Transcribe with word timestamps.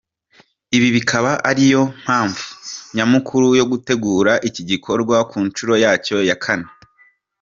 Ibi 0.75 0.89
bikaba 0.95 1.31
ariyo 1.49 1.81
mpamvu 2.03 2.43
nyamukuru 2.95 3.47
yo 3.59 3.65
gutegura 3.71 4.31
iki 4.47 4.61
gikorwa 4.69 5.15
ku 5.29 5.37
nshuro 5.47 5.73
yacyo 5.83 6.17
ya 6.29 6.37
kane. 6.43 6.67